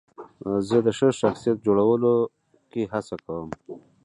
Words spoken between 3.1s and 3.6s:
کوم.